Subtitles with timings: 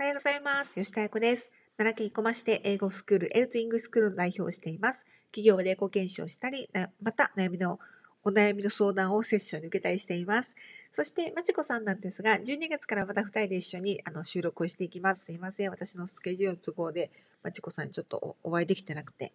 [0.00, 0.74] おはようございます。
[0.76, 1.50] 吉田彩子です。
[1.76, 5.04] 奈良県生駒市で英語スクール、エルツイングスクールの代表をしています。
[5.32, 6.70] 企業で英語研修をしたり、
[7.02, 7.80] また悩みの
[8.22, 10.54] お悩みの相談をセッションに受けたりしています。
[10.92, 15.24] そして、まちこさんなんですが、12月からまた2人で一緒にあの収録をしていきます。
[15.24, 15.70] すいません。
[15.70, 17.10] 私のスケジュール都合で、
[17.42, 19.32] まちこさんにちょっとお会いできてなくて。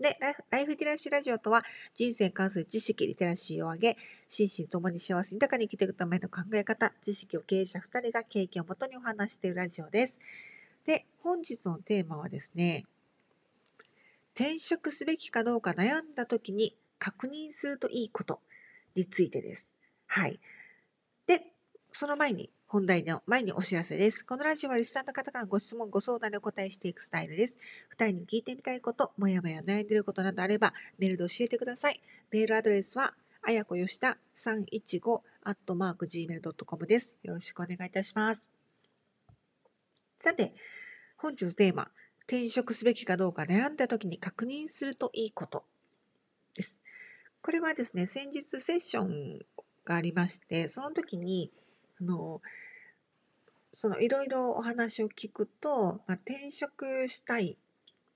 [0.00, 0.16] で、
[0.50, 3.96] ライフリテラシーラジオとは、人生に関する知識、リテラシーを上げ、
[4.28, 10.18] 心身ともに幸せ豊かに生きていくための考え方、知識を経営者2人が経験をもとにお話しているラジオです。
[10.86, 12.84] で、本日のテーマはですね、
[14.34, 18.40] 転職すべきかどうか悩んだ時に確認するといいこと
[18.94, 19.68] についてです。
[20.06, 20.38] はい。
[21.26, 21.52] で、
[21.92, 24.22] その前に本題の前にお知らせです。
[24.22, 27.56] このラジオはリスナーの方からご質問、ご相談でお答えしていくスタイルです。
[27.88, 32.02] 二人に聞いてみたいこと、もやもや悩んでいることなどあれば、メールで教えてください。
[32.30, 37.16] メールアドレスは、あやこよした315アットマーク gmail.com です。
[37.22, 38.42] よろしくお願いいたします。
[40.20, 40.52] さて、
[41.16, 41.88] 本日のテーマ、
[42.24, 45.64] 転職すべきかどうか悩んだ時に確認するといいこと
[46.54, 46.76] です。
[47.40, 49.38] これはですね、先日セッション
[49.86, 51.50] がありまして、その時に、
[52.00, 52.40] あの
[53.72, 57.56] そのいろいろお話を聞くと、まあ、転職したい。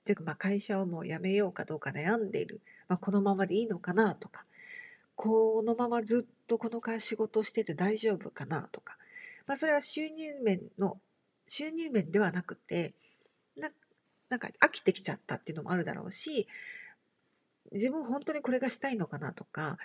[0.05, 4.43] というか、まあ、会社をもう辞めようかどうか悩んでいる、まあ、このままでいいのかなとか。
[5.15, 8.97] このままずっとこの会仕事してて大丈夫かなとか、
[9.45, 10.99] まあ、それは収入面の
[11.47, 12.93] 収入面ではなくて
[13.55, 13.69] な
[14.29, 16.47] なんか飽きてきちゃったっていうのもあるだろうし
[17.71, 19.77] 自分本当にこれがしたいのかなとか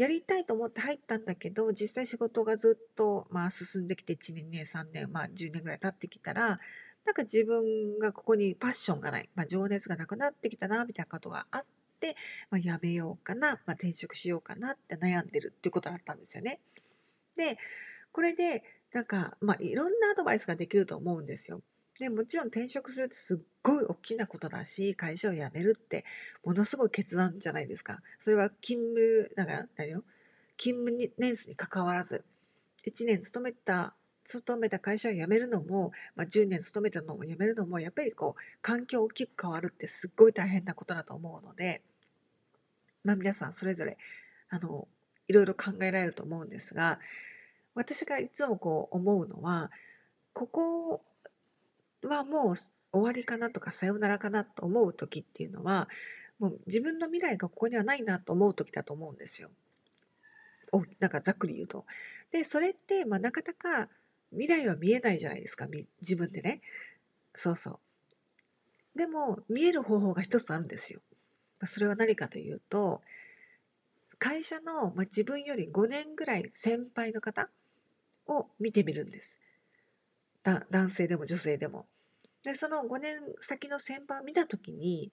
[0.00, 6.58] やりたいと思って入ったんだけど実際仕事がずっと、まあ、進んできて1年2年3年、まあ、10年ぐらい経ってきたら
[7.04, 11.64] なんか自分がここにパッションがない、まあ、情熱がなくなってきたなみたいなことがあっ
[12.00, 12.16] て、
[12.48, 16.60] まあ、やめようかな、まあ、転職しようかなって悩んでるっていうことだったんですよね。
[17.36, 17.58] で
[18.10, 18.64] これで
[18.94, 21.60] なんか、まあ、いろんなアドバイスができると思うんですよ。
[22.00, 26.06] でもちろん転職するってすっごい大きなことだし会社を辞めるって
[26.42, 28.00] ものすごい決断じゃないですか。
[28.24, 30.02] それは勤務なんか何よ
[30.56, 32.24] 勤務年数にかかわらず
[32.86, 41.82] 1年勤めた勤めた会社を辞めるのも、まあ、10年勤めたのも辞めるのもやっぱりこう環境大きく変わるってすっごい大変なことだと思うので、
[43.04, 43.98] まあ、皆さんそれぞれ
[44.48, 44.88] あの
[45.28, 46.98] いろいろ考えられると思うんですが
[47.74, 49.70] 私がいつもこう思うのは
[50.32, 51.02] ここ
[52.02, 55.88] はもう終わりかなとかさよならかなと思う時っていうのは
[56.38, 59.50] もう自分の未来がここにはないなと思う時だと思うんですよ。
[60.72, 61.84] おなんかざっくり言うと。
[62.32, 63.88] でそれって、まあ、なかなか
[64.30, 65.66] 未来は見えないじゃないですか
[66.00, 66.60] 自分でね。
[67.34, 68.98] そうそう。
[68.98, 71.00] でも見える方法が一つあるんですよ。
[71.66, 73.02] それは何かというと
[74.18, 77.48] 会社の、まあ、自分より5年ぐらい先輩の方
[78.26, 79.39] を見てみるんです。
[80.42, 81.86] 男性でも女性でも。
[82.42, 85.12] でその5年先の先輩を見た時に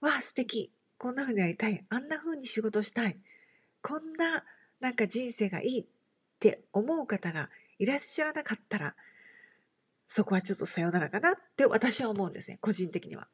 [0.00, 3.18] わあ素敵こんな風にやりたいあんな風に仕事したい
[3.82, 4.44] こんな
[4.78, 5.86] なんか人生がいいっ
[6.38, 8.94] て思う方がいらっしゃらなかったら
[10.08, 13.28] そこはちょっとさよならかなって私は思うんですね個人的には。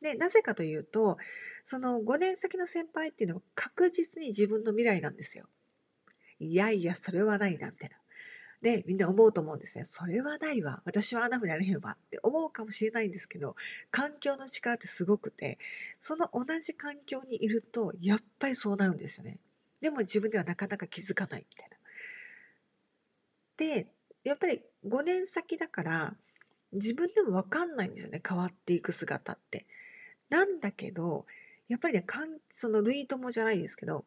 [0.00, 1.16] でなぜかというと
[1.64, 5.46] その5年先の先輩っていうのは確実に自分の未来なんですよ。
[6.38, 7.96] いやいやそれはないなみたいな。
[8.64, 9.84] で、みんな思うと思うんですね。
[9.84, 10.80] それはないわ。
[10.86, 13.56] 私はあんな風になれへんわって思うかもしれないんですけど、
[13.90, 15.58] 環境の力ってすごくて、
[16.00, 19.38] その同じ環境にいると、やっぱりそうなるんですよね。
[19.82, 21.76] でも自分ではなかなか気づかないみたいな。
[23.58, 23.92] で、
[24.24, 26.16] やっぱり5年先だから、
[26.72, 28.22] 自分でも分かんないんですよね。
[28.26, 29.66] 変わっていく姿って。
[30.30, 31.26] なんだけど、
[31.68, 32.06] やっぱりね、
[32.50, 34.06] その類友じゃないですけど、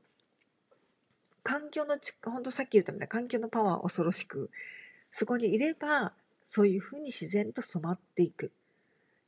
[1.48, 4.52] 環境のち、ほんとさっき言ったみたいな環境のパワー恐ろしく、
[5.12, 6.12] そこにいれば、
[6.46, 8.52] そういうふうに自然と染まっていく。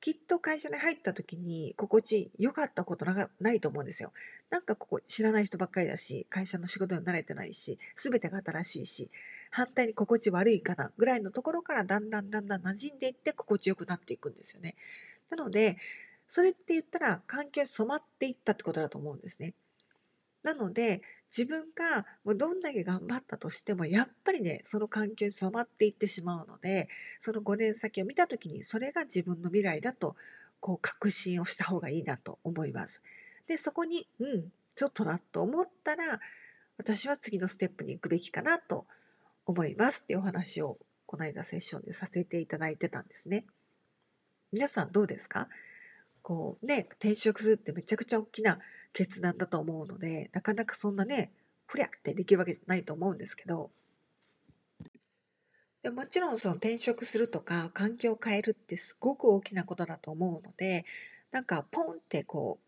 [0.01, 4.11] きっと会社に入った時に心地良かったことなないと思うんですよ。
[4.49, 9.09] なんかここ知らない人ばっかりだし、会社の仕事に慣れてないし、全てが新しいし、
[9.49, 14.75] 反対に心地悪いかなぐらいのところからだんだんだんだん馴染んでいって心地よくなっていくんですよね。
[15.29, 15.77] なので、
[16.27, 19.53] それって言ったら環境に染まっていったってことだと思うんですね。
[20.43, 21.01] なので、
[21.35, 26.89] 自分がもうどんだけ頑張ったとしてもやっぱりねその環境に染まっていってしまうので
[27.21, 30.15] その5年先を見た時にそれが自分の未来だと
[30.59, 33.03] こう確信をした方がいいなと思います。
[33.47, 36.19] でそこにうんちょっとなと思ったら
[36.79, 38.87] 私は次のステップに行くべきかなと
[39.45, 43.45] 思いますっていうお話をこの間セッションでさせていただいてたんですね。
[44.51, 45.47] 皆さんどうですか？
[46.23, 48.57] こうね転職するってめちゃくちゃ大きな
[48.93, 51.31] 決断だと思うのでなかなかそんなね
[51.67, 53.71] ふりゃってできるわけじゃないと思うんですけど。
[55.81, 60.83] でもちろんその転職するとか環境を変えるってすごく大きなことだと思うので
[61.31, 62.59] なんかポンってこ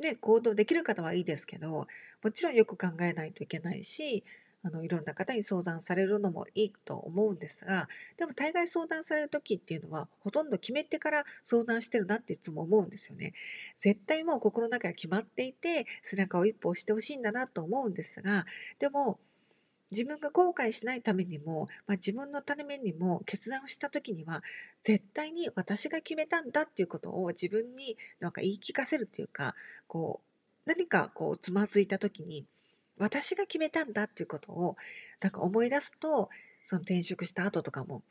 [0.00, 1.86] うね行動できる方はいいですけど
[2.22, 4.24] もちろんよく考えないといけないし
[4.66, 13.32] あのいろんな方に相談されるのもいいと思うんですがでも大概相談される時っていうのはほとんど決めてから相談してるなっていつも思うんですよね。
[13.78, 18.44] 絶対もう心の中が決まっていて背中を一歩押してほしいんだなと思うんですが
[18.80, 19.20] でも
[19.92, 24.42] 自分が後悔しないためにも、まあ、自分のためにも決断をした時には
[24.82, 29.54] 絶対に私が決めたんだっていうことを自分になんか言い聞かせるっていうか
[29.86, 32.46] こう何かこうつまずいた時に
[32.98, 34.76] 私が決めたんだっていうことを
[35.20, 36.30] なんか思い出すと
[36.62, 38.02] その転職した後とかも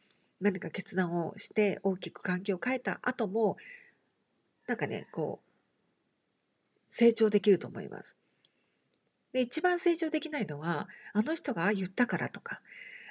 [0.42, 3.58] 何か決断をして大きく環境を変えた後も
[4.68, 8.16] なんかねこう成長できると思います。
[9.34, 12.62] で一番成長できないのはあの人が言ったからとか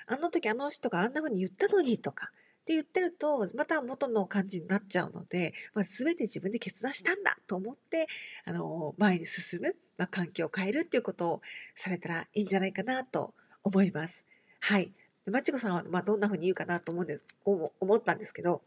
[0.06, 2.30] あの時あの人があんな風に言ったのにとか
[2.72, 8.08] 言ってるとまた元の感じになっちゃうので、まあ、全て自分で決断したんだと思って
[8.46, 11.40] あの前に進む、まあ、環境を変えるっていうことを
[11.76, 14.26] されたらいいんじゃないかなと思います。
[14.60, 14.92] はい。
[15.26, 18.60] まちこさんは、まあ、どんな風に言うかなと思うんです思ったんですけど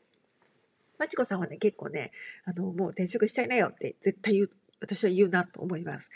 [0.97, 2.11] まちこさんはね結構ね
[2.45, 4.51] あのもう転職しちゃいなよって絶対言う
[4.81, 6.09] 私は言うなと思います。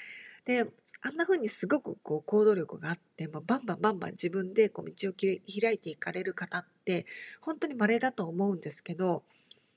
[0.46, 0.66] で
[1.04, 7.06] あんな風にすごくこう行動力があって、まあ、バンバンバンバン自分でこう道を開いていかれる方って
[7.42, 9.24] 本当に稀だと思うんですけど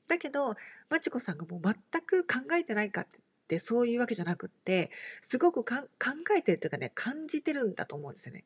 [0.06, 0.54] だけど
[0.90, 3.06] まちこさんがもう全く考えてないかっ
[3.48, 4.90] てそういうわけじゃなくって
[5.22, 5.74] すごく考
[6.36, 8.44] えてるというかね感じてるんだと思うんですよね。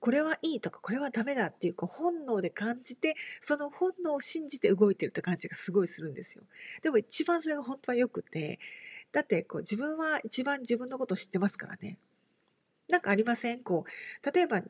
[0.00, 6.44] これはいいとかこれはダメだっていうこう本能で感じてその本能を信じて動いてるって感じがすごいするんですよ。
[6.82, 8.60] でも一番それが本当はよくて
[9.12, 11.98] だってこう自分は一番自分のことを知ってますからね。
[12.88, 13.62] なんかありません？
[13.62, 14.62] こう例えば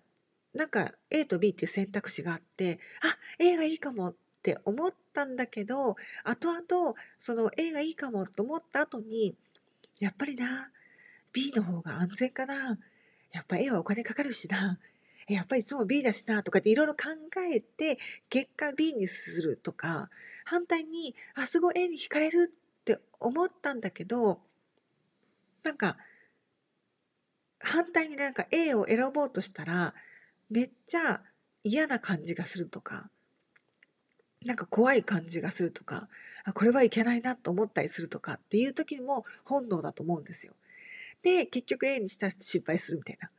[0.54, 9.34] なんか A と B っていう選択肢があってあ A がいいかもって思ったんだけど後々その A がいいかもと思った後に
[10.00, 10.70] やっぱりな
[11.32, 12.78] B の方が安全かな。
[13.30, 14.78] やっぱ A はお金かかるしな。
[15.28, 17.10] やっぱりいつも B だしなとかっていろいろ考
[17.54, 17.98] えて
[18.30, 20.08] 結果 B にするとか
[20.46, 24.40] 反対にあすごい A に惹かれるって思ったんだけど
[25.62, 25.98] なんか
[27.60, 29.94] 反対になんか A を選ぼうとしたら
[30.50, 31.22] めっちゃ
[31.64, 33.10] 嫌な感じがするとか
[34.44, 36.08] なんか怖い感じがするとか
[36.44, 40.54] あこれはいけないなと思ったりするとかっていう時も本能だと思うんですよ。
[41.22, 43.30] で結局 A にしたら失敗するみたいな。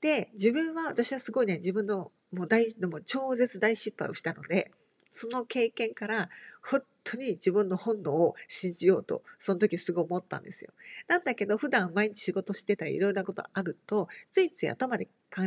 [0.00, 4.70] で自分は私はすごいね自分のもう大でも超絶大失敗をしたので
[5.12, 6.28] その経験から
[6.66, 10.72] 本当に自分の本能を信じようとその時すごい思ったんですよ。
[11.08, 15.42] なんだけど普段毎日仕事してたりいろいろなことあるとついつい頭で考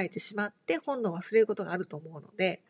[0.00, 2.62] えてしまって本能を忘れることがあると思うので、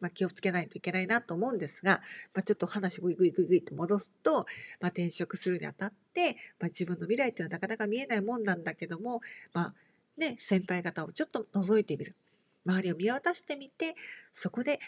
[0.00, 2.00] まあ、気をつけないといけないなと思うんですが、
[2.32, 4.46] まあ、ちょっと話グイグイグイグイと戻すと、
[4.80, 9.20] まあ、転職するにあたって、ま自分の未来っていうのはなかなか見えないもんなんだけども、
[9.52, 9.74] まあ
[10.16, 12.14] ね、先輩方をちょっと覗いてみる
[12.66, 13.96] 周りを見渡してみて
[14.34, 14.78] そこで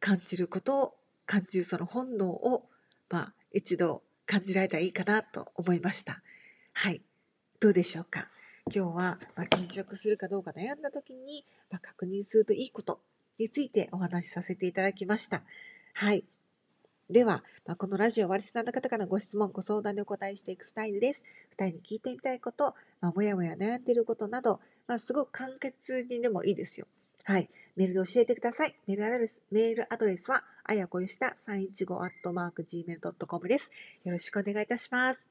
[0.00, 0.94] 感じることを
[1.26, 2.68] 感じるその本能を、
[3.10, 6.22] まあ、一度感じられたらいいかなと思いました。
[6.72, 7.02] はい。
[7.60, 8.28] どうでしょうか？
[8.74, 13.00] 今日は、まあ、転職するかどうか悩んだ時に、まあ、確認するといいこと
[13.38, 15.42] についてお話しさせていただきました。
[15.94, 16.24] はい。
[17.08, 21.22] では、まあ、このラジオはリスナーの方からのご質問、ご相談にお答えしていくスタイルです。
[21.50, 26.86] 二人に聞いてみたいこと、まあ、もやもや悩んでいることなど、まあ、すごく簡潔にでもいいですよ。
[27.28, 27.50] はい。
[27.74, 28.76] メールで教えてください。
[28.86, 33.68] メールアドレスメールアドレスは、あやこよした315 gmail.com です。
[34.04, 35.26] よろしくお願いいたします。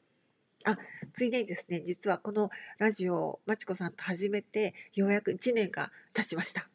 [0.65, 0.77] あ、
[1.13, 2.49] ついでにですね、実はこの
[2.79, 6.67] ラジオをまちこさんと始めて、ようやく1年が経ちました。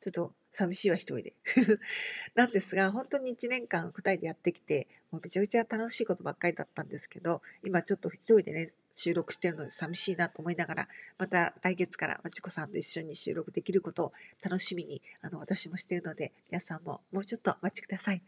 [0.00, 1.34] ちょっと寂しいわ、一人で。
[2.34, 10.88] なんですが、本当に1年間2人でやってきて、もうめちゃくちゃ楽しいことばっかりだったんですけど、今ちょっと一人でね、収録してるので寂しいなと思いながら、
[11.18, 18.22] また来月からまちこさんと一緒に収録できることを楽しみに、あの、私もしているので、皆さんももうちょっとお待ちください。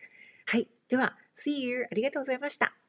[0.46, 0.68] はい。
[0.88, 1.86] では、See you!
[1.90, 2.81] ありがとうございました。